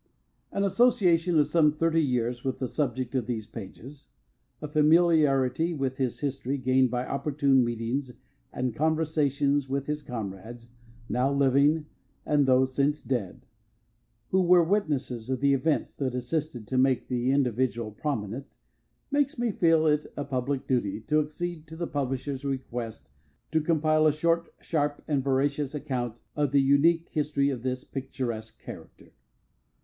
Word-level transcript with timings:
An 0.51 0.63
association 0.63 1.37
of 1.37 1.45
some 1.45 1.71
thirty 1.73 2.01
years 2.01 2.43
with 2.43 2.57
the 2.57 2.67
subject 2.67 3.13
of 3.13 3.27
these 3.27 3.45
pages, 3.45 4.07
a 4.59 4.67
familiarity 4.67 5.75
with 5.75 5.97
his 5.97 6.21
history 6.21 6.57
gained 6.57 6.89
by 6.89 7.05
opportune 7.05 7.63
meetings 7.63 8.11
and 8.51 8.73
conversations 8.73 9.69
with 9.69 9.87
comrades 10.07 10.69
now 11.07 11.31
living, 11.31 11.85
and 12.25 12.47
those 12.47 12.73
since 12.73 13.03
dead 13.03 13.45
who 14.31 14.41
were 14.41 14.63
witnesses 14.63 15.29
of 15.29 15.39
the 15.39 15.53
events 15.53 15.93
that 15.93 16.15
assisted 16.15 16.67
to 16.67 16.79
make 16.79 17.07
the 17.07 17.29
individual 17.31 17.91
prominent 17.91 18.57
makes 19.11 19.37
me 19.37 19.51
feel 19.51 19.85
it 19.85 20.11
a 20.17 20.25
public 20.25 20.65
duty 20.65 20.99
to 21.01 21.19
accede 21.19 21.67
to 21.67 21.75
the 21.75 21.85
publisher's 21.85 22.43
request 22.43 23.11
to 23.51 23.61
compile 23.61 24.07
a 24.07 24.11
short, 24.11 24.49
sharp, 24.61 25.03
and 25.07 25.23
veracious 25.23 25.75
account 25.75 26.21
of 26.35 26.51
the 26.51 26.59
unique 26.63 27.07
history 27.09 27.51
of 27.51 27.61
this 27.61 27.83
picturesque 27.83 28.59
character. 28.59 29.11